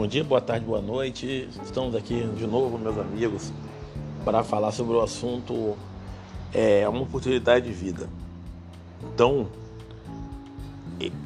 Bom 0.00 0.06
dia, 0.06 0.24
boa 0.24 0.40
tarde, 0.40 0.64
boa 0.64 0.80
noite. 0.80 1.46
Estamos 1.62 1.94
aqui 1.94 2.26
de 2.34 2.46
novo, 2.46 2.78
meus 2.78 2.96
amigos, 2.96 3.52
para 4.24 4.42
falar 4.42 4.72
sobre 4.72 4.96
o 4.96 5.02
assunto 5.02 5.76
é 6.54 6.88
uma 6.88 7.02
oportunidade 7.02 7.66
de 7.66 7.72
vida. 7.74 8.08
Então, 9.12 9.46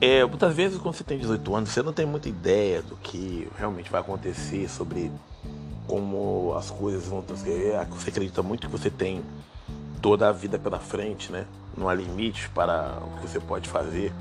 é, 0.00 0.25
muitas 0.25 0.57
vezes 0.57 0.77
quando 0.79 0.96
você 0.96 1.05
tem 1.05 1.17
18 1.18 1.55
anos, 1.55 1.71
você 1.71 1.85
não 1.85 1.93
tem 1.93 2.05
muita 2.05 2.29
ideia 2.29 2.82
do 2.82 2.96
que 2.96 3.49
realmente 3.57 3.89
vai 3.89 4.00
acontecer, 4.00 4.68
sobre 4.68 5.09
como 5.86 6.53
as 6.59 6.68
coisas 6.68 7.07
vão 7.07 7.22
transcorrer. 7.22 7.86
Você 7.91 8.11
acredita 8.11 8.43
muito 8.43 8.67
que 8.67 8.72
você 8.72 8.91
tem 8.91 9.22
toda 10.03 10.29
a 10.29 10.32
vida 10.32 10.59
pela 10.59 10.81
frente, 10.81 11.31
né? 11.31 11.46
Não 11.79 11.89
há 11.89 11.95
limite 11.95 12.50
para 12.50 12.99
o 13.07 13.21
que 13.21 13.29
você 13.29 13.39
pode 13.39 13.68
fazer. 13.68 14.13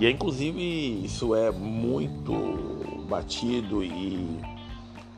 E 0.00 0.08
inclusive 0.08 1.04
isso 1.04 1.34
é 1.34 1.50
muito 1.50 3.01
batido 3.12 3.84
e 3.84 4.40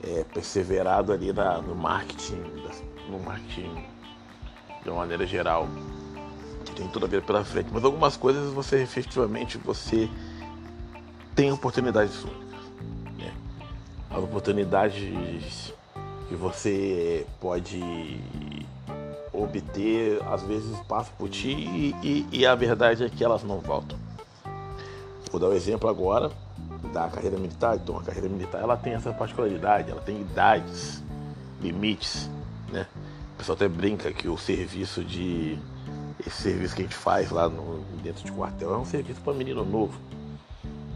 é, 0.03 0.25
perseverado 0.25 1.13
ali 1.13 1.33
na, 1.33 1.59
no 1.63 1.77
marketing, 1.77 2.43
no 3.09 3.21
marketing 3.21 3.85
de 4.83 4.91
uma 4.91 4.99
maneira 4.99 5.25
geral, 5.25 5.69
que 6.65 6.75
tem 6.75 6.89
toda 6.89 7.07
a 7.07 7.09
vida 7.09 7.23
pela 7.23 7.45
frente. 7.45 7.69
Mas 7.73 7.85
algumas 7.85 8.17
coisas 8.17 8.53
você 8.53 8.83
efetivamente 8.83 9.59
você 9.59 10.11
tem 11.37 11.53
oportunidades 11.53 12.21
únicas. 12.25 12.61
Né? 13.17 13.33
As 14.11 14.19
oportunidades 14.19 15.73
que 16.29 16.35
você 16.35 17.25
pode 17.41 18.21
obter, 19.33 20.21
às 20.25 20.43
vezes 20.43 20.77
passa 20.89 21.13
por 21.17 21.29
ti 21.29 21.51
e, 21.51 21.95
e, 22.03 22.41
e 22.41 22.47
a 22.47 22.57
verdade 22.57 23.05
é 23.05 23.09
que 23.09 23.23
elas 23.23 23.45
não 23.45 23.61
voltam. 23.61 23.97
Vou 25.31 25.41
dar 25.41 25.49
um 25.49 25.53
exemplo 25.53 25.89
agora 25.89 26.31
da 26.95 27.09
carreira 27.09 27.37
militar. 27.37 27.77
Então, 27.77 27.99
a 27.99 28.03
carreira 28.03 28.29
militar 28.29 28.63
ela 28.63 28.77
tem 28.77 28.95
essa 28.95 29.13
particularidade, 29.13 29.91
ela 29.91 30.01
tem 30.01 30.21
idades, 30.21 31.03
limites, 31.61 32.31
né? 32.73 32.87
O 33.35 33.39
pessoal 33.39 33.57
até 33.57 33.69
brinca 33.69 34.13
que 34.13 34.29
o 34.29 34.39
serviço 34.39 35.03
de 35.05 35.59
esse 36.25 36.43
serviço 36.43 36.75
que 36.75 36.83
a 36.83 36.85
gente 36.85 36.95
faz 36.95 37.31
lá 37.31 37.49
no, 37.49 37.85
dentro 38.03 38.25
de 38.25 38.33
quartel 38.33 38.73
é 38.73 38.79
um 38.79 38.85
serviço 38.85 39.21
para 39.21 39.35
menino 39.35 39.65
novo. 39.65 39.99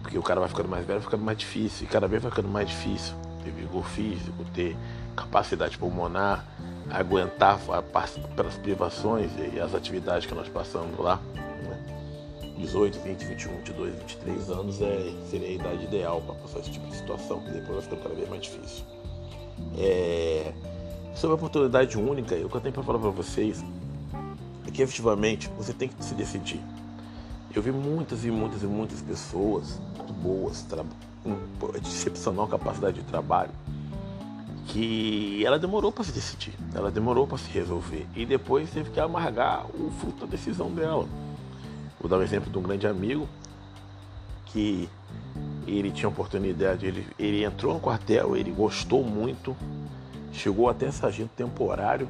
Porque 0.02 0.16
o 0.16 0.22
cara 0.22 0.40
vai 0.40 0.48
ficando 0.48 0.68
mais 0.68 0.86
velho, 0.86 1.00
vai 1.00 1.04
ficando 1.04 1.24
mais 1.24 1.36
difícil. 1.36 1.84
E 1.84 1.90
cada 1.90 2.06
vez 2.06 2.22
vai 2.22 2.30
ficando 2.30 2.48
mais 2.48 2.68
difícil 2.68 3.14
ter 3.44 3.50
vigor 3.50 3.84
físico, 3.84 4.44
ter 4.54 4.76
capacidade 5.16 5.76
pulmonar, 5.76 6.44
aguentar 6.90 7.58
pelas 8.34 8.56
privações 8.56 9.30
e 9.52 9.60
as 9.60 9.74
atividades 9.74 10.26
que 10.26 10.34
nós 10.34 10.48
passamos 10.48 10.98
lá. 10.98 11.20
18, 12.58 12.98
20, 13.00 13.24
21, 13.24 13.56
22, 13.56 13.94
23 13.94 14.50
anos 14.50 14.82
é, 14.82 15.12
seria 15.30 15.48
a 15.48 15.52
idade 15.52 15.84
ideal 15.84 16.20
para 16.20 16.34
passar 16.34 16.60
esse 16.60 16.70
tipo 16.70 16.86
de 16.88 16.96
situação, 16.96 17.40
que 17.40 17.50
depois 17.50 17.70
vai 17.70 17.82
ficando 17.82 18.02
cada 18.02 18.14
vez 18.14 18.28
mais 18.28 18.42
difícil. 18.42 18.84
É, 19.76 20.52
sobre 21.14 21.32
a 21.32 21.36
oportunidade 21.36 21.96
única, 21.96 22.34
o 22.34 22.48
que 22.48 22.56
eu 22.56 22.60
tenho 22.60 22.74
para 22.74 22.82
falar 22.82 22.98
para 22.98 23.10
vocês 23.10 23.64
é 24.66 24.70
que 24.70 24.82
efetivamente 24.82 25.48
você 25.56 25.72
tem 25.72 25.88
que 25.88 26.04
se 26.04 26.14
decidir. 26.14 26.60
Eu 27.54 27.62
vi 27.62 27.72
muitas 27.72 28.24
e 28.24 28.30
muitas 28.30 28.62
e 28.62 28.66
muitas 28.66 29.00
pessoas 29.00 29.80
muito 29.96 30.12
boas, 30.12 30.64
com 31.22 31.36
excepcional 31.76 32.46
capacidade 32.46 33.00
de 33.00 33.04
trabalho, 33.04 33.50
que 34.68 35.44
ela 35.44 35.58
demorou 35.58 35.90
para 35.90 36.04
se 36.04 36.12
decidir, 36.12 36.54
ela 36.74 36.90
demorou 36.90 37.26
para 37.26 37.38
se 37.38 37.50
resolver 37.50 38.06
e 38.14 38.26
depois 38.26 38.70
teve 38.70 38.90
que 38.90 39.00
amargar 39.00 39.66
o 39.66 39.90
fruto 39.90 40.26
da 40.26 40.30
decisão 40.30 40.70
dela. 40.70 41.08
Vou 42.00 42.08
dar 42.08 42.18
um 42.18 42.22
exemplo 42.22 42.50
de 42.50 42.58
um 42.58 42.62
grande 42.62 42.86
amigo 42.86 43.28
que 44.46 44.88
ele 45.66 45.90
tinha 45.90 46.08
oportunidade, 46.08 46.86
ele, 46.86 47.06
ele 47.18 47.44
entrou 47.44 47.74
no 47.74 47.80
quartel, 47.80 48.36
ele 48.36 48.50
gostou 48.50 49.04
muito, 49.04 49.56
chegou 50.32 50.68
até 50.68 50.90
sargento 50.90 51.30
temporário, 51.36 52.08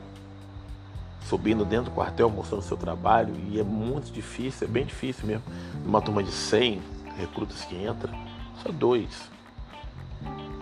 subindo 1.23 1.65
dentro 1.65 1.87
do 1.87 1.91
quartel, 1.91 2.31
mostrando 2.31 2.63
seu 2.63 2.77
trabalho, 2.77 3.35
e 3.51 3.59
é 3.59 3.65
muito 3.65 4.13
difícil, 4.13 4.69
é 4.69 4.71
bem 4.71 4.87
difícil 4.87 5.27
mesmo. 5.27 5.45
Numa 5.85 6.01
turma 6.01 6.23
de 6.23 6.31
100 6.31 6.81
recrutas 7.17 7.65
que 7.65 7.75
entra, 7.75 8.13
só 8.63 8.71
dois 8.71 9.29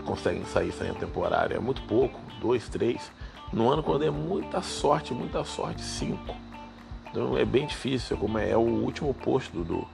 conseguem 0.06 0.44
sair 0.46 0.72
saindo 0.72 0.94
temporário, 0.94 1.56
é 1.56 1.60
muito 1.60 1.82
pouco, 1.82 2.18
dois, 2.40 2.68
três. 2.68 3.10
No 3.52 3.68
ano, 3.68 3.82
quando 3.82 4.04
é 4.04 4.10
muita 4.10 4.62
sorte, 4.62 5.12
muita 5.12 5.44
sorte, 5.44 5.82
cinco. 5.82 6.34
Então 7.16 7.34
é 7.38 7.46
bem 7.46 7.66
difícil, 7.66 8.14
como 8.18 8.36
é, 8.36 8.50
é 8.50 8.56
o 8.58 8.60
último 8.60 9.14
posto 9.14 9.64
do, 9.64 9.86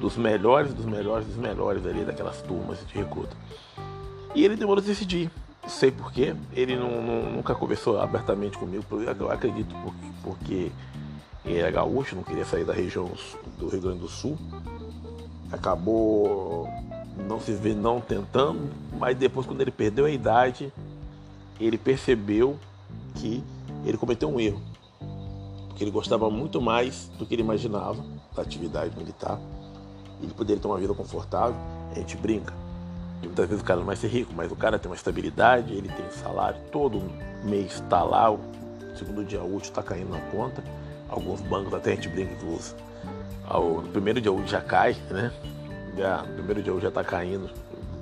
dos 0.00 0.16
melhores, 0.16 0.72
dos 0.72 0.86
melhores, 0.86 1.26
dos 1.26 1.36
melhores 1.36 1.84
ali 1.84 2.02
daquelas 2.02 2.40
turmas 2.40 2.78
de 2.86 2.94
recruta. 2.94 3.36
E 4.34 4.42
ele 4.42 4.56
demorou 4.56 4.82
a 4.82 4.86
decidir. 4.86 5.30
Sei 5.68 5.90
porquê. 5.90 6.34
Ele 6.54 6.74
não, 6.74 7.02
não, 7.02 7.30
nunca 7.30 7.54
conversou 7.54 8.00
abertamente 8.00 8.56
comigo, 8.56 8.82
eu 8.90 9.30
acredito 9.30 9.74
porque, 9.84 10.06
porque 10.24 10.72
ele 11.44 11.60
é 11.60 11.70
gaúcho, 11.70 12.16
não 12.16 12.22
queria 12.22 12.46
sair 12.46 12.64
da 12.64 12.72
região 12.72 13.10
do 13.58 13.68
Rio 13.68 13.82
Grande 13.82 13.98
do 13.98 14.08
Sul. 14.08 14.38
Acabou 15.52 16.66
não 17.28 17.38
se 17.38 17.52
vê 17.52 17.74
não 17.74 18.00
tentando, 18.00 18.70
mas 18.98 19.14
depois 19.14 19.46
quando 19.46 19.60
ele 19.60 19.70
perdeu 19.70 20.06
a 20.06 20.10
idade, 20.10 20.72
ele 21.60 21.76
percebeu 21.76 22.58
que 23.16 23.44
ele 23.84 23.98
cometeu 23.98 24.30
um 24.30 24.40
erro 24.40 24.71
porque 25.72 25.84
ele 25.84 25.90
gostava 25.90 26.28
muito 26.28 26.60
mais 26.60 27.10
do 27.18 27.24
que 27.24 27.34
ele 27.34 27.42
imaginava 27.42 28.04
da 28.36 28.42
atividade 28.42 28.94
militar. 28.96 29.40
Ele 30.22 30.32
poderia 30.34 30.60
ter 30.60 30.68
uma 30.68 30.78
vida 30.78 30.92
confortável, 30.92 31.56
a 31.90 31.94
gente 31.94 32.14
brinca. 32.16 32.52
E 33.22 33.26
muitas 33.26 33.48
vezes 33.48 33.62
o 33.62 33.64
cara 33.64 33.80
não 33.80 33.86
vai 33.86 33.96
ser 33.96 34.08
rico, 34.08 34.32
mas 34.36 34.52
o 34.52 34.56
cara 34.56 34.78
tem 34.78 34.90
uma 34.90 34.94
estabilidade, 34.94 35.72
ele 35.72 35.88
tem 35.88 36.10
salário, 36.10 36.60
todo 36.70 37.02
mês 37.42 37.72
está 37.72 38.02
lá, 38.02 38.30
o 38.30 38.38
segundo 38.96 39.24
dia 39.24 39.42
útil 39.42 39.70
está 39.70 39.82
caindo 39.82 40.10
na 40.10 40.20
conta. 40.30 40.62
Alguns 41.08 41.40
bancos 41.40 41.72
até 41.72 41.92
a 41.92 41.94
gente 41.94 42.08
brinca 42.08 42.34
que 42.34 42.44
usa. 42.44 42.76
No 43.50 43.88
primeiro 43.88 44.20
dia 44.20 44.30
útil 44.30 44.48
já 44.48 44.60
cai, 44.60 44.94
né? 45.10 45.32
Já, 45.96 46.22
no 46.22 46.34
primeiro 46.34 46.62
dia 46.62 46.72
útil 46.72 46.82
já 46.82 46.88
está 46.88 47.02
caindo 47.02 47.50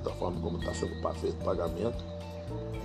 da 0.03 0.11
forma 0.11 0.41
como 0.41 0.57
está 0.57 0.73
sendo 0.73 1.13
feito 1.13 1.39
o 1.39 1.45
pagamento. 1.45 2.03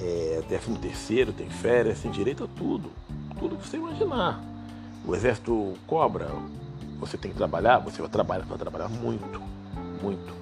É, 0.01 0.43
décimo 0.49 0.79
terceiro, 0.79 1.33
tem 1.33 1.51
férias, 1.51 2.01
tem 2.01 2.11
direito 2.13 2.45
a 2.45 2.49
tudo. 2.57 2.91
Tudo 3.39 3.57
que 3.57 3.67
você 3.67 3.79
imaginar. 3.79 4.56
O 5.07 5.15
exército 5.15 5.75
cobra, 5.87 6.29
você 6.99 7.17
tem 7.17 7.31
que 7.31 7.37
trabalhar, 7.37 7.79
você 7.79 8.01
vai 8.03 8.11
trabalhar, 8.11 8.45
vai 8.45 8.59
trabalhar 8.59 8.89
muito, 8.89 9.41
muito. 10.03 10.35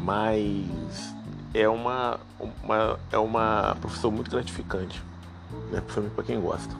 Mas 0.00 1.14
é 1.52 1.68
uma, 1.68 2.18
uma, 2.62 2.98
é 3.12 3.18
uma 3.18 3.76
profissão 3.82 4.10
muito 4.10 4.30
gratificante, 4.30 5.02
né? 5.70 5.80
principalmente 5.80 6.14
para 6.14 6.24
quem 6.24 6.40
gosta. 6.40 6.74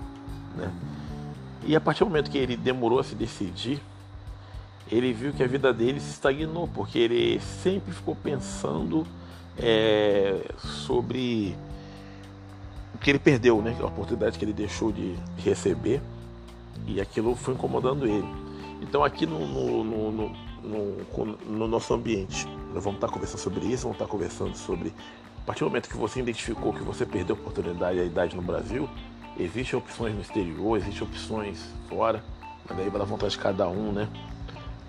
Né? 0.57 0.73
E 1.67 1.77
a 1.77 1.81
partir 1.81 2.01
do 2.01 2.07
momento 2.07 2.31
que 2.31 2.39
ele 2.39 2.57
demorou 2.57 2.99
a 2.99 3.05
se 3.05 3.15
decidir, 3.15 3.79
ele 4.91 5.13
viu 5.13 5.35
que 5.35 5.43
a 5.43 5.47
vida 5.47 5.71
dele 5.71 6.01
se 6.01 6.11
estagnou, 6.11 6.67
porque 6.67 6.99
ele 6.99 7.41
sempre 7.41 7.93
ficou 7.93 8.17
pensando 8.17 9.07
é, 9.59 10.51
sobre 10.57 11.55
o 12.95 12.99
que 12.99 13.11
ele 13.11 13.19
perdeu, 13.19 13.61
né? 13.61 13.77
a 13.81 13.85
oportunidade 13.85 14.39
que 14.39 14.45
ele 14.47 14.55
deixou 14.55 14.91
de 14.91 15.15
receber 15.37 16.01
e 16.87 17.01
aquilo 17.01 17.35
foi 17.35 17.55
incomodando 17.55 18.07
ele. 18.07 18.29
Então 18.81 19.05
aqui 19.05 19.27
no, 19.27 19.39
no, 19.39 19.85
no, 19.85 20.33
no, 20.63 21.37
no 21.49 21.69
nosso 21.69 21.95
ambiente, 21.95 22.47
nós 22.75 22.83
vamos 22.83 22.97
estar 22.99 23.09
conversando 23.09 23.41
sobre 23.41 23.67
isso, 23.67 23.83
vamos 23.83 23.97
estar 23.97 24.07
conversando 24.07 24.57
sobre. 24.57 24.93
A 25.43 25.45
partir 25.45 25.61
do 25.61 25.67
momento 25.67 25.89
que 25.89 25.97
você 25.97 26.21
identificou 26.21 26.73
que 26.73 26.83
você 26.83 27.05
perdeu 27.05 27.37
a 27.37 27.39
oportunidade 27.39 27.99
e 27.99 28.01
a 28.01 28.05
idade 28.05 28.37
no 28.37 28.43
Brasil, 28.43 28.89
existem 29.39 29.79
opções 29.79 30.15
no 30.15 30.21
exterior, 30.21 30.77
existem 30.77 31.03
opções 31.03 31.65
fora, 31.89 32.23
mas 32.69 32.77
daí 32.77 32.89
vai 32.89 32.99
dar 32.99 33.07
vontade 33.07 33.33
de 33.33 33.39
cada 33.39 33.69
um, 33.69 33.93
né? 33.93 34.09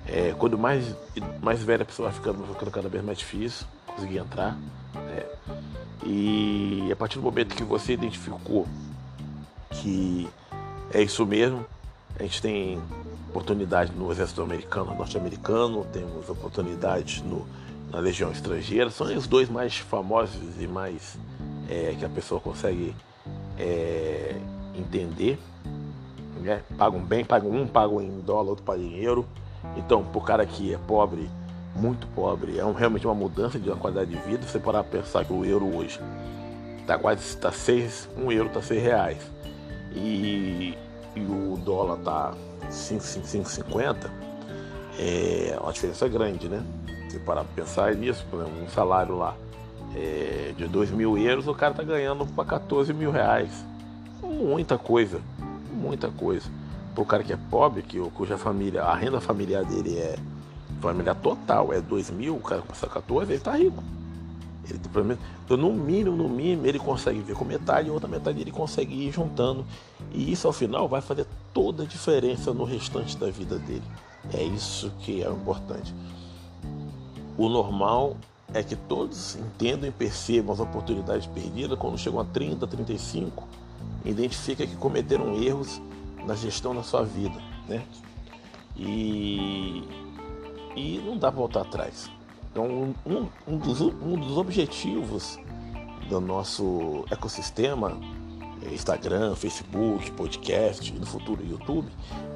É, 0.05 0.35
quando 0.37 0.57
mais, 0.57 0.95
mais 1.41 1.63
velha 1.63 1.83
a 1.83 1.85
pessoa 1.85 2.09
vai 2.09 2.19
ficando, 2.19 2.39
vai 2.39 2.53
ficando 2.53 2.71
cada 2.71 2.89
vez 2.89 3.03
mais 3.03 3.17
difícil 3.17 3.65
conseguir 3.87 4.17
entrar. 4.17 4.57
Né? 4.93 5.25
E 6.05 6.89
a 6.91 6.95
partir 6.95 7.17
do 7.17 7.23
momento 7.23 7.55
que 7.55 7.63
você 7.63 7.93
identificou 7.93 8.67
que 9.71 10.27
é 10.93 11.01
isso 11.01 11.25
mesmo, 11.25 11.65
a 12.19 12.23
gente 12.23 12.41
tem 12.41 12.81
oportunidade 13.29 13.91
no 13.91 14.11
exército 14.11 14.41
americano, 14.41 14.93
norte-americano, 14.93 15.85
temos 15.91 16.29
oportunidades 16.29 17.21
no, 17.21 17.47
na 17.91 17.99
legião 17.99 18.31
estrangeira. 18.31 18.89
São 18.91 19.07
os 19.15 19.27
dois 19.27 19.49
mais 19.49 19.77
famosos 19.77 20.61
e 20.61 20.67
mais 20.67 21.17
é, 21.69 21.95
que 21.97 22.05
a 22.05 22.09
pessoa 22.09 22.39
consegue 22.39 22.95
é, 23.57 24.35
entender. 24.75 25.39
Né? 26.41 26.61
Pagam 26.77 26.99
bem, 26.99 27.25
pagam 27.25 27.51
um 27.51 27.67
pagam 27.67 28.01
em 28.01 28.19
dólar, 28.19 28.49
outro 28.49 28.63
paga 28.63 28.81
em 28.81 28.97
euro. 28.99 29.25
Então, 29.77 30.03
para 30.03 30.17
o 30.17 30.21
cara 30.21 30.45
que 30.45 30.73
é 30.73 30.77
pobre, 30.77 31.29
muito 31.75 32.05
pobre, 32.07 32.59
é 32.59 32.65
um, 32.65 32.73
realmente 32.73 33.07
uma 33.07 33.15
mudança 33.15 33.57
de 33.57 33.69
uma 33.69 33.77
qualidade 33.77 34.11
de 34.11 34.17
vida. 34.17 34.45
Você 34.45 34.59
parar 34.59 34.83
pensar 34.83 35.25
que 35.25 35.33
o 35.33 35.43
euro 35.43 35.75
hoje 35.75 35.99
está 36.81 36.99
quase 36.99 37.35
tá 37.37 37.51
seis, 37.51 38.07
um 38.15 38.31
euro 38.31 38.47
está 38.49 38.61
seis 38.61 38.83
reais. 38.83 39.17
E 39.95 40.77
e 41.15 41.21
o 41.21 41.57
dólar 41.63 41.97
tá 41.97 42.33
5,50, 42.69 44.09
é 44.97 45.57
uma 45.61 45.71
diferença 45.71 46.07
grande, 46.07 46.47
né? 46.47 46.63
Se 47.09 47.19
parar 47.19 47.43
para 47.43 47.63
pensar 47.63 47.95
nisso, 47.95 48.25
por 48.29 48.41
exemplo, 48.41 48.63
um 48.63 48.69
salário 48.69 49.17
lá 49.17 49.35
é, 49.95 50.53
de 50.57 50.67
2 50.67 50.91
mil 50.91 51.17
euros, 51.17 51.47
o 51.47 51.53
cara 51.53 51.73
tá 51.73 51.83
ganhando 51.83 52.25
para 52.25 52.45
14 52.45 52.93
mil 52.93 53.11
reais. 53.11 53.51
Muita 54.21 54.77
coisa, 54.77 55.21
muita 55.71 56.09
coisa. 56.09 56.49
Pro 56.95 57.05
cara 57.05 57.23
que 57.23 57.33
é 57.33 57.37
pobre, 57.49 57.81
que, 57.81 57.99
cuja 58.11 58.37
família, 58.37 58.83
a 58.83 58.95
renda 58.95 59.19
familiar 59.19 59.63
dele 59.63 59.97
é 59.97 60.15
familiar 60.81 61.15
total, 61.15 61.71
é 61.73 61.79
2 61.79 62.11
mil, 62.11 62.35
o 62.35 62.39
cara 62.39 62.61
passa 62.61 62.87
14, 62.87 63.31
ele 63.31 63.41
tá 63.41 63.55
rico. 63.55 63.83
Ele, 64.69 64.79
então, 65.43 65.57
no 65.57 65.73
mínimo, 65.73 66.15
no 66.15 66.29
mínimo, 66.29 66.65
ele 66.65 66.79
consegue 66.79 67.19
ver 67.19 67.35
com 67.35 67.43
metade 67.43 67.87
e 67.87 67.91
outra 67.91 68.07
metade 68.07 68.39
ele 68.39 68.51
consegue 68.51 69.07
ir 69.07 69.11
juntando. 69.11 69.65
E 70.11 70.31
isso 70.31 70.47
ao 70.47 70.53
final 70.53 70.87
vai 70.87 71.01
fazer 71.01 71.27
toda 71.53 71.83
a 71.83 71.85
diferença 71.85 72.53
no 72.53 72.63
restante 72.63 73.17
da 73.17 73.29
vida 73.29 73.57
dele. 73.59 73.83
É 74.33 74.41
isso 74.41 74.91
que 74.99 75.21
é 75.21 75.29
importante. 75.29 75.93
O 77.37 77.49
normal 77.49 78.15
é 78.53 78.63
que 78.63 78.75
todos 78.75 79.35
entendam 79.35 79.89
e 79.89 79.91
percebam 79.91 80.53
as 80.53 80.59
oportunidades 80.59 81.25
perdidas 81.25 81.77
quando 81.77 81.97
chegam 81.97 82.19
a 82.19 82.25
30, 82.25 82.65
35, 82.67 83.47
identifica 84.05 84.65
que 84.65 84.75
cometeram 84.75 85.35
erros 85.41 85.81
na 86.25 86.35
gestão 86.35 86.73
da 86.75 86.83
sua 86.83 87.03
vida, 87.03 87.35
né? 87.67 87.83
E, 88.77 89.83
e 90.75 91.01
não 91.05 91.17
dá 91.17 91.31
para 91.31 91.39
voltar 91.39 91.61
atrás. 91.61 92.09
Então, 92.53 92.93
um, 93.03 93.27
um, 93.47 93.57
dos, 93.57 93.81
um 93.81 94.15
dos 94.15 94.37
objetivos 94.37 95.39
do 96.07 96.21
nosso 96.21 97.03
ecossistema, 97.09 97.97
é, 98.61 98.71
Instagram, 98.71 99.33
Facebook, 99.33 100.11
podcast 100.11 100.93
e 100.95 100.99
no 100.99 101.05
futuro 101.07 101.43
YouTube, 101.43 101.87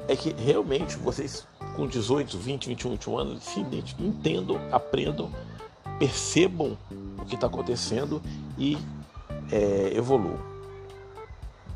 é 0.08 0.16
que 0.16 0.32
realmente 0.32 0.96
vocês 0.96 1.46
com 1.76 1.86
18, 1.86 2.36
20, 2.36 2.66
21, 2.66 2.90
21 2.90 3.16
anos 3.18 3.44
se 3.44 3.60
entendam, 4.00 4.60
aprendam, 4.72 5.30
percebam 6.00 6.76
o 7.16 7.24
que 7.24 7.36
está 7.36 7.46
acontecendo 7.46 8.20
e 8.58 8.76
é, 9.52 9.92
evoluam. 9.94 10.40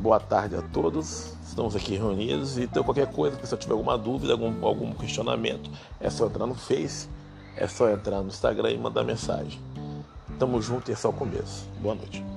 Boa 0.01 0.19
tarde 0.19 0.57
a 0.57 0.63
todos, 0.63 1.35
estamos 1.47 1.77
aqui 1.77 1.95
reunidos 1.95 2.59
então 2.59 2.83
qualquer 2.83 3.07
coisa, 3.07 3.37
se 3.37 3.47
você 3.47 3.57
tiver 3.57 3.75
alguma 3.75 3.97
dúvida, 3.97 4.33
algum, 4.33 4.67
algum 4.67 4.93
questionamento, 4.95 5.71
é 6.01 6.11
só 6.11 6.27
entrar 6.27 6.45
no 6.45 6.57
Face 6.57 7.09
é 7.57 7.67
só 7.67 7.91
entrar 7.91 8.21
no 8.21 8.29
Instagram 8.29 8.71
e 8.71 8.79
mandar 8.79 9.05
mensagem. 9.05 9.61
Tamo 10.39 10.61
junto 10.61 10.91
e 10.91 10.93
é 10.93 10.97
só 10.97 11.11
o 11.11 11.13
começo. 11.13 11.69
Boa 11.81 11.95
noite. 11.95 12.32